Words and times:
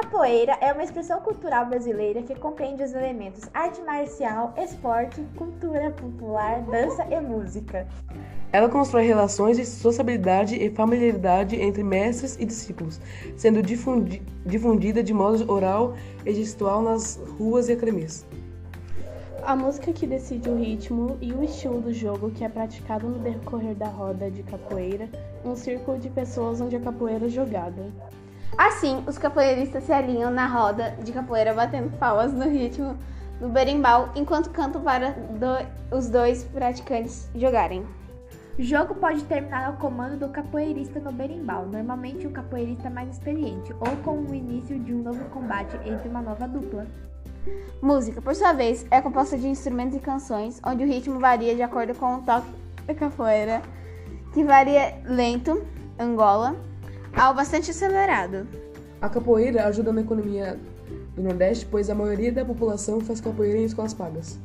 capoeira 0.00 0.56
é 0.62 0.72
uma 0.72 0.82
expressão 0.82 1.20
cultural 1.20 1.66
brasileira 1.66 2.22
que 2.22 2.34
compreende 2.34 2.82
os 2.82 2.94
elementos 2.94 3.50
arte 3.52 3.82
marcial, 3.82 4.54
esporte, 4.56 5.22
cultura 5.36 5.90
popular, 5.90 6.62
dança 6.62 7.06
e 7.10 7.20
música. 7.20 7.86
Ela 8.50 8.70
constrói 8.70 9.04
relações 9.04 9.58
de 9.58 9.66
sociabilidade 9.66 10.56
e 10.56 10.70
familiaridade 10.70 11.54
entre 11.54 11.82
mestres 11.82 12.38
e 12.40 12.46
discípulos, 12.46 12.98
sendo 13.36 13.62
difundi 13.62 14.22
difundida 14.44 15.02
de 15.02 15.12
modo 15.12 15.52
oral 15.52 15.94
e 16.24 16.32
gestual 16.32 16.80
nas 16.80 17.20
ruas 17.38 17.68
e 17.68 17.72
academias. 17.72 18.26
A 19.44 19.54
música 19.54 19.92
que 19.92 20.06
decide 20.06 20.48
o 20.48 20.56
ritmo 20.56 21.18
e 21.20 21.30
o 21.30 21.44
estilo 21.44 21.80
do 21.80 21.92
jogo 21.92 22.30
que 22.30 22.42
é 22.42 22.48
praticado 22.48 23.06
no 23.06 23.18
decorrer 23.18 23.74
da 23.74 23.88
roda 23.88 24.30
de 24.30 24.42
capoeira, 24.42 25.10
um 25.44 25.54
círculo 25.54 25.98
de 25.98 26.08
pessoas 26.08 26.60
onde 26.60 26.76
a 26.76 26.80
capoeira 26.80 27.26
é 27.26 27.28
jogada. 27.28 27.90
Assim, 28.58 29.02
os 29.06 29.16
capoeiristas 29.16 29.84
se 29.84 29.92
alinham 29.92 30.30
na 30.30 30.46
roda 30.46 30.96
de 31.02 31.12
capoeira 31.12 31.54
batendo 31.54 31.96
palmas 31.96 32.32
no 32.32 32.48
ritmo 32.48 32.96
do 33.40 33.48
berimbau 33.48 34.10
enquanto 34.14 34.50
cantam 34.50 34.82
para 34.82 35.10
do, 35.12 35.96
os 35.96 36.08
dois 36.08 36.44
praticantes 36.44 37.30
jogarem. 37.34 37.86
O 38.58 38.62
jogo 38.62 38.94
pode 38.94 39.24
terminar 39.24 39.66
ao 39.66 39.72
comando 39.74 40.18
do 40.18 40.28
capoeirista 40.28 41.00
no 41.00 41.10
berimbau, 41.10 41.64
normalmente 41.64 42.26
o 42.26 42.30
capoeirista 42.30 42.90
mais 42.90 43.08
experiente, 43.08 43.72
ou 43.80 43.96
com 44.04 44.18
o 44.18 44.34
início 44.34 44.78
de 44.78 44.92
um 44.92 45.02
novo 45.02 45.24
combate 45.30 45.74
entre 45.86 46.08
uma 46.08 46.20
nova 46.20 46.46
dupla. 46.46 46.86
Música, 47.80 48.20
por 48.20 48.34
sua 48.34 48.52
vez, 48.52 48.84
é 48.90 49.00
composta 49.00 49.38
de 49.38 49.48
instrumentos 49.48 49.96
e 49.96 50.00
canções, 50.00 50.60
onde 50.62 50.84
o 50.84 50.86
ritmo 50.86 51.18
varia 51.18 51.54
de 51.54 51.62
acordo 51.62 51.94
com 51.94 52.16
o 52.16 52.22
toque 52.22 52.52
da 52.86 52.94
capoeira, 52.94 53.62
que 54.34 54.44
varia 54.44 55.00
lento, 55.06 55.64
Angola, 55.98 56.54
ao 57.16 57.34
bastante 57.34 57.70
acelerado. 57.70 58.46
A 59.00 59.08
capoeira 59.08 59.66
ajuda 59.66 59.92
na 59.92 60.00
economia 60.00 60.58
do 61.14 61.22
Nordeste, 61.22 61.66
pois 61.70 61.88
a 61.88 61.94
maioria 61.94 62.32
da 62.32 62.44
população 62.44 63.00
faz 63.00 63.20
capoeira 63.20 63.58
em 63.58 63.64
escolas 63.64 63.94
pagas. 63.94 64.38